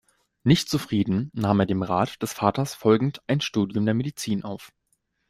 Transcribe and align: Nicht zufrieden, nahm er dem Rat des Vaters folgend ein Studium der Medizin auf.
Nicht 0.43 0.67
zufrieden, 0.67 1.29
nahm 1.35 1.59
er 1.59 1.67
dem 1.67 1.83
Rat 1.83 2.23
des 2.23 2.33
Vaters 2.33 2.73
folgend 2.73 3.21
ein 3.27 3.39
Studium 3.39 3.85
der 3.85 3.93
Medizin 3.93 4.43
auf. 4.43 4.71